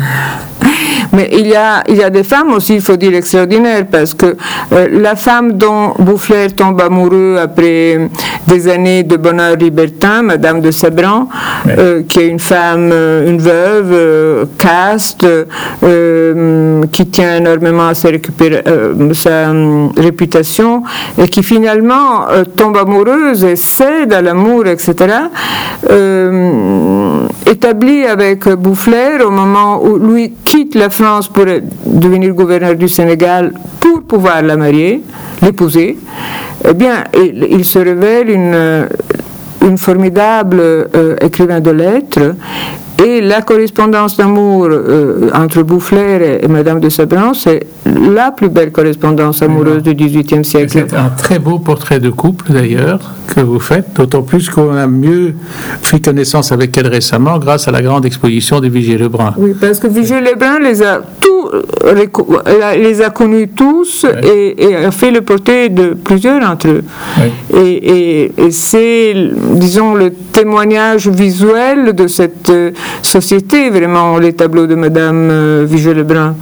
Mais 1.12 1.29
il 1.33 1.47
y, 1.47 1.55
a, 1.55 1.83
il 1.88 1.97
y 1.97 2.03
a 2.03 2.11
des 2.11 2.25
femmes 2.25 2.53
aussi, 2.53 2.75
il 2.75 2.81
faut 2.81 2.97
dire, 2.97 3.15
extraordinaires, 3.15 3.85
parce 3.91 4.15
que 4.15 4.37
euh, 4.73 4.88
la 4.91 5.17
femme 5.17 5.53
dont 5.53 5.95
Boufflers 5.99 6.53
tombe 6.55 6.81
amoureux 6.81 7.38
après 7.41 8.09
des 8.47 8.69
années 8.69 9.03
de 9.03 9.17
bonheur 9.17 9.57
libertin, 9.57 10.23
Madame 10.23 10.61
de 10.61 10.71
Sabran, 10.71 11.29
euh, 11.69 12.03
qui 12.09 12.21
est 12.21 12.29
une 12.29 12.38
femme, 12.38 12.91
euh, 12.93 13.29
une 13.29 13.38
veuve, 13.38 14.47
caste, 14.59 15.26
qui 16.93 17.07
tient 17.07 17.37
énormément 17.37 17.88
à 17.88 17.95
sa, 17.95 18.09
sa 19.12 19.53
réputation, 19.97 20.83
et 21.19 21.29
qui 21.29 21.43
finalement 21.43 22.26
tombe 22.57 22.76
amoureuse 22.76 23.45
et 23.45 23.57
cède 23.57 24.12
à 24.12 24.23
l'amour, 24.23 24.67
etc., 24.67 25.15
établit 27.47 28.05
avec 28.07 28.49
Boufflers 28.49 29.23
au 29.25 29.31
moment 29.31 29.83
où 29.83 29.99
lui 29.99 30.33
quitte 30.45 30.75
la 30.75 30.86
France 30.90 31.28
pour 31.28 31.45
devenir 31.87 32.33
gouverneur 32.35 32.75
du 32.75 32.88
Sénégal 32.88 33.52
pour 33.81 34.02
pouvoir 34.02 34.43
la 34.43 34.57
marier, 34.57 35.02
l'épouser, 35.43 35.99
eh 36.69 36.75
bien, 36.75 37.05
il, 37.14 37.64
se 37.64 37.78
révèle 37.78 38.31
une, 38.31 38.88
une 39.66 39.78
formidable 39.78 40.59
euh, 40.61 41.16
écrivain 41.21 41.61
de 41.61 41.71
lettres 41.71 42.35
et 43.05 43.21
la 43.21 43.43
correspondance 43.43 44.16
d'amour 44.16 44.69
euh, 44.71 45.31
entre 45.35 45.62
Boufflers 45.62 46.40
et, 46.43 46.49
Madame 46.49 46.81
de 46.81 46.88
Sabran, 46.88 47.35
c'est 47.35 47.66
la 47.85 48.31
plus 48.31 48.49
belle 48.49 48.73
correspondance 48.73 49.43
amoureuse 49.43 49.83
du 49.83 49.95
XVIIIe 49.95 50.45
siècle. 50.45 50.71
C'est 50.73 50.95
un 50.95 51.11
très 51.11 51.38
beau 51.38 51.59
portrait 51.59 52.00
de 52.00 52.11
couple 52.11 52.52
d'ailleurs 52.52 53.00
que 53.26 53.40
vous 53.40 53.61
faites, 53.61 53.95
d'autant 53.95 54.23
plus 54.23 54.49
qu'on 54.49 54.75
a 54.75 54.87
mieux 54.87 55.35
fait 55.83 56.00
connaissance 56.00 56.52
avec 56.52 56.76
elle 56.76 56.87
récemment 56.87 57.38
grâce 57.38 57.68
à 57.68 57.71
la 57.71 57.83
grande 57.83 58.04
exposition 58.04 58.61
de 58.61 58.68
Vigier 58.68 58.99
Lebrun. 58.99 59.35
Oui, 59.37 59.54
parce 59.61 59.78
que 59.78 59.87
Vigier 59.87 60.21
Lebrun 60.21 60.59
les 60.61 60.83
a 60.83 61.00
tous, 61.21 61.50
les 62.76 63.02
a 63.02 63.11
connus 63.11 63.49
tous 63.49 64.06
et, 64.23 64.75
a 64.76 64.90
fait 64.90 65.11
le 65.11 65.21
portrait 65.23 65.68
de 65.68 65.95
plusieurs 65.95 66.40
d'entre 66.40 66.68
eux. 66.68 66.85
Et, 67.54 68.33
et 68.37 68.50
c'est, 68.50 69.14
disons, 69.54 69.95
le 69.95 70.11
témoignage 70.11 71.09
visuel 71.09 71.95
de 71.95 72.06
cette 72.06 72.52
société, 73.02 73.71
vraiment, 73.71 74.18
les 74.18 74.33
tableaux 74.33 74.66
de 74.66 74.75
Madame 74.75 75.28
euh, 75.30 75.66
Vigée-Lebrun. 75.68 76.35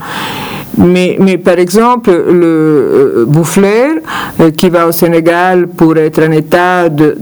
Mais, 0.77 1.37
par 1.37 1.57
exemple, 1.57 2.11
le 2.11 2.43
euh, 2.43 3.25
Bouffler, 3.27 4.01
euh, 4.39 4.51
qui 4.51 4.69
va 4.69 4.87
au 4.87 4.91
Sénégal 4.91 5.67
pour 5.67 5.95
être 5.97 6.21
en 6.21 6.31
état 6.31 6.89
de, 6.89 7.15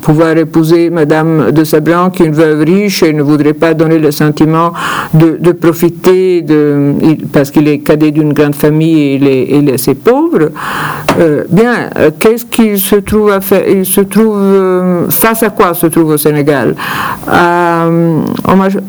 pouvoir 0.00 0.36
épouser 0.36 0.90
Madame 0.90 1.52
de 1.52 1.64
Sabran, 1.64 2.10
qui 2.10 2.22
est 2.22 2.26
une 2.26 2.32
veuve 2.32 2.60
riche 2.62 3.02
et 3.02 3.12
ne 3.12 3.22
voudrait 3.22 3.52
pas 3.52 3.74
donner 3.74 3.98
le 3.98 4.10
sentiment 4.10 4.72
de, 5.14 5.52
profiter, 5.52 6.42
de, 6.42 6.94
parce 7.32 7.50
qu'il 7.50 7.68
est 7.68 7.78
cadet 7.80 8.10
d'une 8.10 8.32
grande 8.32 8.54
famille 8.54 9.24
et 9.24 9.56
il 9.56 9.68
est, 9.68 9.74
assez 9.74 9.94
pauvre, 9.94 10.50
euh, 11.18 11.44
bien, 11.48 11.90
qu'est-ce 12.18 12.44
qu'il 12.46 12.78
se 12.78 12.96
trouve 12.96 13.32
face 15.10 15.42
à 15.42 15.50
quoi 15.50 15.74
se 15.74 15.86
trouve 15.86 16.10
au 16.10 16.16
Sénégal? 16.18 16.74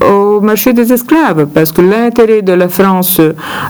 Au 0.02 0.42
marché 0.42 0.74
des 0.74 0.92
esclaves, 0.92 1.48
parce 1.54 1.72
que 1.72 1.82
l'intérêt 1.82 2.42
de 2.42 2.54
la 2.54 2.68
France 2.70 3.22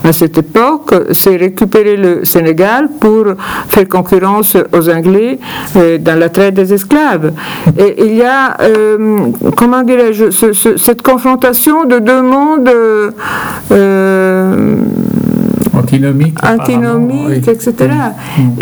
à 0.03 0.13
cette 0.13 0.37
époque, 0.37 0.93
c'est 1.11 1.35
récupérer 1.35 1.95
le 1.95 2.25
Sénégal 2.25 2.89
pour 2.99 3.25
faire 3.67 3.87
concurrence 3.87 4.57
aux 4.73 4.89
Anglais 4.89 5.39
euh, 5.75 5.97
dans 5.97 6.17
la 6.17 6.29
traite 6.29 6.55
des 6.55 6.73
esclaves. 6.73 7.33
Et 7.77 8.05
il 8.05 8.15
y 8.15 8.23
a, 8.23 8.57
euh, 8.61 9.27
comment 9.55 9.83
dirais-je, 9.83 10.31
cette 10.77 11.01
confrontation 11.01 11.85
de 11.85 11.99
deux 11.99 12.21
mondes. 12.21 12.69
Euh, 13.71 14.75
antinomique, 15.81 16.37
antinomique 16.43 17.47
etc. 17.47 17.73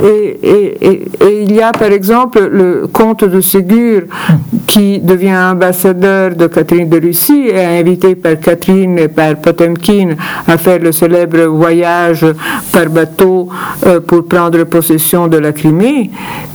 Et, 0.03 0.39
et, 0.81 1.43
il 1.43 1.51
y 1.53 1.61
a 1.61 1.71
par 1.71 1.91
exemple 1.91 2.39
le 2.51 2.87
comte 2.91 3.23
de 3.23 3.41
Ségur 3.41 4.03
qui 4.67 4.99
devient 4.99 5.35
ambassadeur 5.51 6.35
de 6.35 6.47
Catherine 6.47 6.89
de 6.89 6.99
Russie 6.99 7.47
et 7.51 7.63
invité 7.79 8.15
par 8.15 8.39
Catherine 8.39 8.97
et 8.99 9.07
par 9.07 9.35
Potemkin 9.37 10.09
à 10.47 10.57
faire 10.57 10.79
le 10.79 10.91
célèbre 10.91 11.45
voyage 11.45 12.25
par 12.71 12.87
bateau 12.87 13.49
euh, 13.85 13.99
pour 13.99 14.25
prendre 14.27 14.63
possession 14.65 15.27
de 15.27 15.37
la 15.37 15.51
Crimée. 15.51 16.11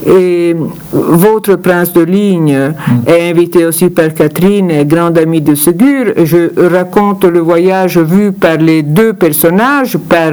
Et 0.06 0.54
votre 0.92 1.56
prince 1.56 1.92
de 1.92 2.02
ligne 2.02 2.72
est 3.06 3.30
invité 3.30 3.64
aussi 3.66 3.90
par 3.90 4.12
Catherine, 4.14 4.84
grande 4.84 5.18
amie 5.18 5.40
de 5.40 5.54
Ségur. 5.54 6.12
Je 6.22 6.68
raconte 6.74 7.24
le 7.24 7.40
voyage 7.40 7.98
vu 7.98 8.32
par 8.32 8.56
les 8.58 8.82
deux 8.82 9.12
personnages, 9.12 9.96
par 9.96 10.32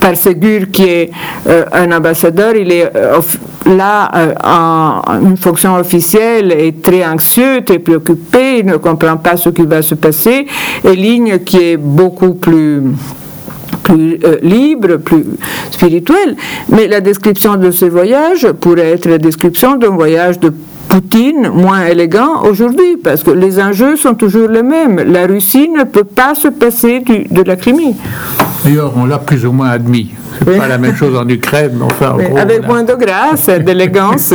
par 0.00 0.16
Ségur 0.16 0.70
qui 0.72 0.84
est 0.84 1.10
euh, 1.46 1.64
un 1.72 1.92
ambassadeur, 1.92 2.54
il 2.56 2.72
est 2.72 2.90
euh, 2.96 3.20
là 3.66 4.10
euh, 4.14 4.34
en 4.42 5.20
une 5.22 5.36
fonction 5.36 5.74
officielle 5.76 6.52
et 6.52 6.72
très 6.74 7.06
anxieux, 7.06 7.62
très 7.64 7.78
préoccupé, 7.78 8.58
il 8.60 8.66
ne 8.66 8.76
comprend 8.76 9.16
pas 9.16 9.36
ce 9.36 9.50
qui 9.50 9.62
va 9.62 9.82
se 9.82 9.94
passer, 9.94 10.46
et 10.84 10.96
Ligne 10.96 11.38
qui 11.40 11.58
est 11.58 11.76
beaucoup 11.76 12.34
plus 12.34 12.82
libre, 14.42 14.96
plus 14.96 15.24
spirituel. 15.70 16.34
Mais 16.70 16.88
la 16.88 17.00
description 17.00 17.54
de 17.54 17.70
ce 17.70 17.84
voyage 17.84 18.50
pourrait 18.60 18.90
être 18.90 19.08
la 19.08 19.18
description 19.18 19.76
d'un 19.76 19.90
voyage 19.90 20.40
de 20.40 20.52
Poutine 20.96 21.50
moins 21.50 21.84
élégant 21.84 22.42
aujourd'hui, 22.44 22.96
parce 23.04 23.22
que 23.22 23.30
les 23.30 23.60
enjeux 23.60 23.98
sont 23.98 24.14
toujours 24.14 24.48
les 24.48 24.62
mêmes. 24.62 24.96
La 24.96 25.26
Russie 25.26 25.68
ne 25.68 25.84
peut 25.84 26.04
pas 26.04 26.34
se 26.34 26.48
passer 26.48 27.00
de 27.00 27.42
la 27.42 27.56
Crimée. 27.56 27.94
D'ailleurs, 28.64 28.94
on 28.96 29.04
l'a 29.04 29.18
plus 29.18 29.44
ou 29.44 29.52
moins 29.52 29.68
admis. 29.68 30.12
C'est 30.38 30.56
pas 30.56 30.68
la 30.68 30.78
même 30.78 30.96
chose 30.96 31.14
en 31.14 31.28
Ukraine, 31.28 31.72
mais 31.74 31.84
enfin. 31.84 32.16
avec 32.38 32.66
moins 32.66 32.82
de 32.82 32.94
grâce, 32.94 33.50
d'élégance. 33.62 34.32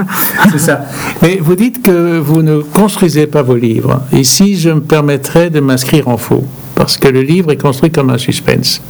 C'est 0.52 0.60
ça. 0.60 0.82
Mais 1.20 1.40
vous 1.42 1.56
dites 1.56 1.82
que 1.82 2.20
vous 2.20 2.42
ne 2.42 2.58
construisez 2.60 3.26
pas 3.26 3.42
vos 3.42 3.56
livres. 3.56 4.00
Si 4.22 4.56
je 4.56 4.70
me 4.70 4.82
permettrais 4.82 5.50
de 5.50 5.58
m'inscrire 5.58 6.06
en 6.06 6.16
faux, 6.16 6.44
parce 6.76 6.96
que 6.96 7.08
le 7.08 7.22
livre 7.22 7.50
est 7.50 7.60
construit 7.60 7.90
comme 7.90 8.10
un 8.10 8.18
suspense. 8.18 8.80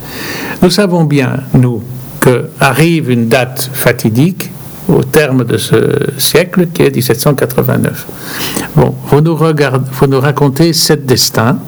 Nous 0.61 0.69
savons 0.69 1.05
bien, 1.05 1.39
nous, 1.55 1.83
que 2.21 2.51
arrive 2.61 3.11
une 3.11 3.29
date 3.29 3.71
fatidique 3.73 4.51
au 4.89 5.03
terme 5.03 5.45
de 5.45 5.57
ce 5.57 5.77
siècle, 6.19 6.69
qui 6.73 6.83
est 6.83 6.95
1789. 6.95 8.07
Bon, 8.77 8.95
vous 9.09 9.21
nous, 9.21 10.21
racontez 10.21 10.73
sept 10.73 11.07
destins 11.07 11.59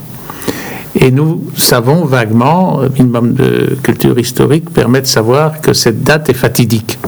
et 0.95 1.11
nous 1.11 1.45
savons 1.57 2.05
vaguement, 2.05 2.81
minimum 2.99 3.35
de 3.35 3.77
culture 3.83 4.19
historique 4.19 4.71
permet 4.71 5.01
de 5.01 5.07
savoir 5.07 5.61
que 5.61 5.73
cette 5.73 6.03
date 6.03 6.31
est 6.31 6.35
fatidique. 6.35 6.99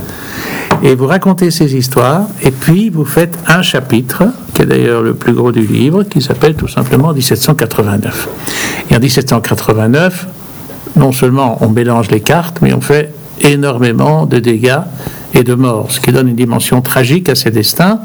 Et 0.83 0.94
vous 0.94 1.07
racontez 1.07 1.51
ces 1.51 1.75
histoires, 1.75 2.29
et 2.42 2.51
puis 2.51 2.88
vous 2.90 3.05
faites 3.05 3.37
un 3.47 3.62
chapitre, 3.62 4.25
qui 4.55 4.62
est 4.62 4.66
d'ailleurs 4.66 5.03
le 5.03 5.14
plus 5.14 5.33
gros 5.33 5.51
du 5.51 5.66
livre, 5.66 6.05
qui 6.05 6.23
s'appelle 6.23 6.55
tout 6.55 6.68
simplement 6.68 7.12
1789. 7.12 8.29
Et 8.90 8.97
en 8.97 9.01
1789, 9.01 10.27
non 10.97 11.12
seulement 11.12 11.59
on 11.62 11.68
mélange 11.68 12.11
les 12.11 12.21
cartes, 12.21 12.59
mais 12.62 12.73
on 12.73 12.81
fait 12.81 13.12
énormément 13.42 14.27
de 14.27 14.38
dégâts 14.38 14.81
et 15.35 15.44
de 15.44 15.55
morts, 15.55 15.90
ce 15.90 16.01
qui 16.01 16.11
donne 16.11 16.29
une 16.29 16.37
dimension 16.37 16.81
tragique 16.81 17.29
à 17.29 17.35
ces 17.35 17.51
destins, 17.51 18.01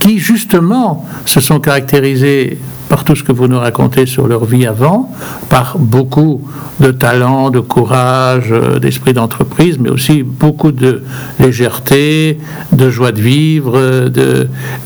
qui 0.00 0.18
justement 0.18 1.06
se 1.24 1.40
sont 1.40 1.60
caractérisés 1.60 2.58
par 2.88 3.04
tout 3.04 3.16
ce 3.16 3.22
que 3.22 3.32
vous 3.32 3.48
nous 3.48 3.58
racontez 3.58 4.06
sur 4.06 4.28
leur 4.28 4.44
vie 4.44 4.66
avant, 4.66 5.10
par 5.48 5.78
beaucoup 5.78 6.46
de 6.80 6.90
talent, 6.90 7.50
de 7.50 7.60
courage, 7.60 8.48
euh, 8.50 8.78
d'esprit 8.78 9.12
d'entreprise, 9.12 9.78
mais 9.78 9.88
aussi 9.88 10.22
beaucoup 10.22 10.70
de 10.70 11.02
légèreté, 11.40 12.38
de 12.72 12.90
joie 12.90 13.12
de 13.12 13.20
vivre, 13.20 14.08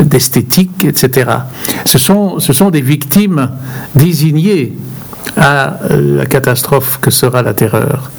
d'esthétique, 0.01 0.85
etc. 0.85 1.31
Ce 1.85 1.99
sont, 1.99 2.39
ce 2.39 2.53
sont 2.53 2.71
des 2.71 2.81
victimes 2.81 3.51
désignées 3.95 4.77
à 5.37 5.79
la 5.91 6.27
catastrophe 6.27 6.99
que 7.01 7.11
sera 7.11 7.43
la 7.43 7.55
terreur. 7.55 8.11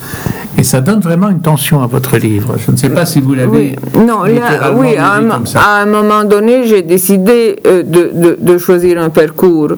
Et 0.58 0.64
ça 0.64 0.82
donne 0.82 1.00
vraiment 1.00 1.30
une 1.30 1.42
tension 1.42 1.82
à 1.82 1.88
votre 1.88 2.18
livre. 2.18 2.56
Je 2.58 2.72
ne 2.72 2.78
sais 2.78 2.90
pas 2.90 3.06
si 3.06 3.22
vous 3.22 3.34
l'avez. 3.34 3.76
Oui, 3.94 4.06
non, 4.06 4.24
oui, 4.24 4.96
à 4.98 5.82
un, 5.82 5.86
moment 5.86 6.24
donné, 6.24 6.68
j'ai 6.68 6.82
décidé 6.82 7.58
euh, 7.66 7.84
de, 7.84 8.38
de, 8.40 8.58
choisir 8.58 9.02
un 9.02 9.10
parcours. 9.10 9.74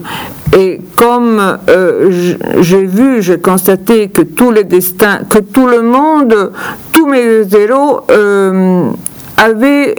Et 0.58 0.82
comme 0.96 1.40
euh, 1.70 2.34
j'ai 2.60 2.86
vu, 2.86 3.22
j'ai 3.22 3.40
constaté 3.40 4.10
que 4.10 4.22
tous 4.22 4.52
les 4.52 4.64
destins, 4.64 5.20
que 5.30 5.40
tout 5.40 5.68
le 5.68 5.82
monde, 5.82 6.52
tous 6.94 7.06
mes 7.06 7.42
héros 7.56 8.02
euh, 8.10 8.90
avaient 9.38 9.96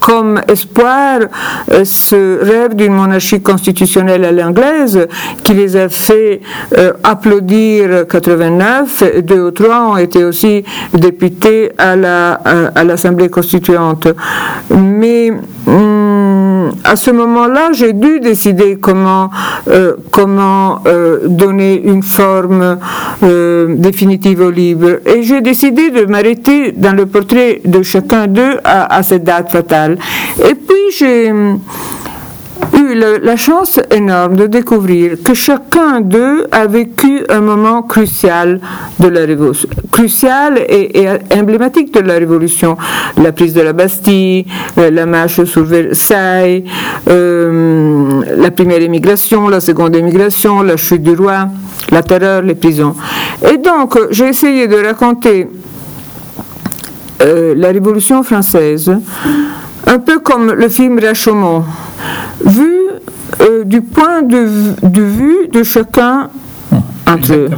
comme 0.00 0.40
espoir 0.48 1.20
euh, 1.70 1.84
ce 1.84 2.42
rêve 2.42 2.74
d'une 2.74 2.92
monarchie 2.94 3.40
constitutionnelle 3.42 4.24
à 4.24 4.32
l'anglaise 4.32 5.06
qui 5.44 5.54
les 5.54 5.76
a 5.76 5.88
fait 5.88 6.40
euh, 6.76 6.92
applaudir 7.02 8.06
89. 8.08 9.22
Deux 9.22 9.42
ou 9.46 9.50
trois 9.50 9.80
ont 9.92 9.96
été 9.96 10.24
aussi 10.24 10.64
députés 10.94 11.72
à 11.78 12.84
l'Assemblée 12.84 13.28
constituante. 13.28 14.08
Mais 14.70 15.30
hum, 15.66 16.01
à 16.84 16.96
ce 16.96 17.10
moment-là, 17.10 17.72
j'ai 17.72 17.92
dû 17.92 18.20
décider 18.20 18.76
comment, 18.80 19.30
euh, 19.68 19.94
comment 20.10 20.82
donner 21.26 21.80
une 21.82 22.02
forme 22.02 22.78
définitive 23.68 24.40
au 24.40 24.50
livre. 24.50 25.00
Et 25.06 25.22
j'ai 25.22 25.40
décidé 25.40 25.90
de 25.90 26.04
m'arrêter 26.06 26.72
dans 26.72 26.92
le 26.96 27.06
portrait 27.06 27.60
de 27.64 27.82
chacun 27.82 28.26
d'eux 28.26 28.58
à, 28.64 28.94
à 28.94 29.02
cette 29.02 29.24
date 29.24 29.52
et 30.38 30.54
puis 30.54 30.76
j'ai 30.98 31.32
eu 32.74 32.94
la 33.22 33.36
chance 33.36 33.80
énorme 33.90 34.36
de 34.36 34.46
découvrir 34.46 35.16
que 35.22 35.34
chacun 35.34 36.00
d'eux 36.00 36.46
a 36.50 36.66
vécu 36.66 37.22
un 37.28 37.40
moment 37.40 37.82
crucial 37.82 38.60
de 38.98 39.08
la 39.08 39.20
révolution, 39.20 39.68
crucial 39.90 40.58
et, 40.68 41.06
emblématique 41.34 41.92
de 41.94 42.00
la 42.00 42.14
révolution. 42.14 42.76
La 43.22 43.32
prise 43.32 43.54
de 43.54 43.60
la 43.60 43.72
Bastille, 43.72 44.46
euh, 44.78 44.90
la 44.90 45.06
marche 45.06 45.44
sur 45.44 45.64
Versailles, 45.64 46.64
euh, 47.08 48.22
la 48.36 48.50
première 48.50 48.82
émigration, 48.82 49.48
la 49.48 49.60
seconde 49.60 49.96
émigration, 49.96 50.62
la 50.62 50.76
chute 50.76 51.02
du 51.02 51.14
roi, 51.14 51.48
la 51.90 52.02
terreur, 52.02 52.42
les 52.42 52.54
prisons. 52.54 52.94
Et 53.52 53.58
donc, 53.58 53.98
j'ai 54.10 54.28
essayé 54.28 54.66
de 54.68 54.76
raconter 54.76 55.48
euh, 57.22 57.54
la 57.56 57.68
Révolution 57.68 58.22
française 58.22 58.92
un 59.86 59.98
peu 59.98 60.20
comme 60.20 60.52
le 60.52 60.68
film 60.68 60.98
Rashomon, 60.98 61.64
vu 62.44 62.72
euh, 63.40 63.64
du 63.64 63.80
point 63.82 64.22
de, 64.22 64.38
vue 65.00 65.48
de 65.48 65.62
chacun 65.62 66.30
entre 67.06 67.32
eux. 67.32 67.50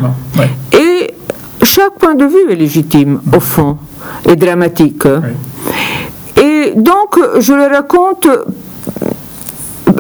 Et 0.72 1.14
chaque 1.62 1.98
point 1.98 2.14
de 2.14 2.24
vue 2.24 2.50
est 2.50 2.56
légitime, 2.56 3.20
au 3.34 3.40
fond, 3.40 3.78
et 4.28 4.36
dramatique. 4.36 5.04
Et 6.40 6.72
donc, 6.76 7.18
je 7.38 7.52
le 7.52 7.66
raconte 7.74 8.28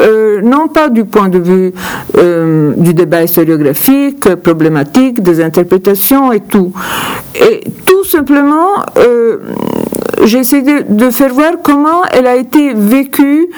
euh, 0.00 0.40
non 0.42 0.68
pas 0.68 0.88
du 0.88 1.04
point 1.04 1.28
de 1.28 1.38
vue 1.38 1.72
euh, 2.16 2.72
du 2.76 2.94
débat 2.94 3.22
historiographique, 3.22 4.34
problématique, 4.36 5.22
des 5.22 5.42
interprétations 5.42 6.32
et 6.32 6.40
tout. 6.40 6.72
Et 7.34 7.62
tout 7.86 8.04
simplement 8.04 8.84
j'ai 10.24 10.38
essayé 10.38 10.82
de, 10.88 11.10
faire 11.10 11.32
voir 11.32 11.52
comment 11.62 12.02
elle 12.12 12.26
a 12.26 12.36
été 12.36 12.74
vécue 12.74 13.48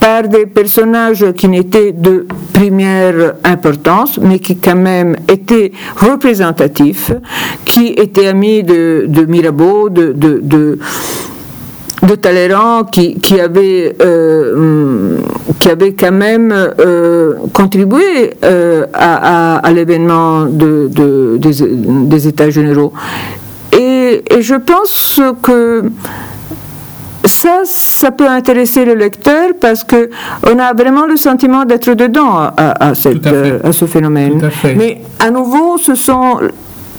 par 0.00 0.28
des 0.28 0.46
personnages 0.46 1.32
qui 1.32 1.48
n'étaient 1.48 1.92
de 1.92 2.26
première 2.52 3.34
importance, 3.44 4.18
mais 4.20 4.38
qui 4.38 4.56
quand 4.56 4.76
même 4.76 5.16
étaient 5.28 5.72
représentatifs, 5.96 7.12
qui 7.64 7.88
étaient 7.88 8.26
amis 8.26 8.62
de, 8.62 9.24
Mirabeau, 9.26 9.88
de, 9.88 10.12
de, 10.12 10.78
de 12.04 12.14
Talleyrand 12.14 12.84
qui, 12.84 13.14
qui, 13.18 13.40
avait, 13.40 13.96
euh, 14.02 15.18
qui 15.58 15.94
quand 15.94 16.12
même 16.12 16.52
euh, 16.52 17.34
contribué 17.52 18.34
euh, 18.44 18.86
à, 18.92 19.70
l'événement 19.72 20.44
de, 20.44 20.88
de, 20.92 21.36
des, 21.38 21.52
des, 22.06 22.28
États 22.28 22.50
généraux. 22.50 22.92
Et, 24.14 24.34
et, 24.36 24.42
je 24.42 24.54
pense 24.54 25.20
que 25.42 25.84
ça, 27.24 27.62
ça 27.64 28.10
peut 28.10 28.28
intéresser 28.28 28.84
le 28.84 28.94
lecteur 28.94 29.50
parce 29.60 29.82
que 29.84 30.10
on 30.46 30.58
a 30.58 30.72
vraiment 30.74 31.06
le 31.06 31.16
sentiment 31.16 31.64
d'être 31.64 31.92
dedans 31.94 32.32
à, 32.34 32.88
à, 32.88 32.94
cette, 32.94 33.26
à, 33.26 33.68
à 33.68 33.72
ce 33.72 33.86
phénomène. 33.86 34.40
Mais 34.76 35.00
à 35.18 35.30
nouveau, 35.30 35.78
ce 35.78 35.94
sont 35.94 36.40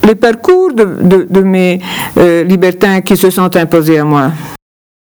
les 0.03 0.15
parcours 0.15 0.73
de, 0.73 0.97
de, 1.01 1.27
de 1.29 1.41
mes 1.41 1.79
libertins 2.43 3.01
qui 3.01 3.15
se 3.17 3.29
sont 3.29 3.55
imposés 3.55 3.99
à 3.99 4.03
moi. 4.03 4.31